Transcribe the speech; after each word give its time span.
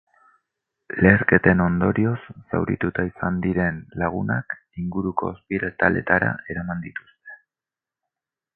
Leherketen 1.01 1.59
ondorioz 1.65 2.15
zaurituta 2.53 3.05
izan 3.09 3.37
diren 3.43 3.77
lagunak 4.05 4.57
inguruko 4.85 5.31
ospitaletara 5.35 6.33
eraman 6.55 6.83
dituzte. 6.89 7.37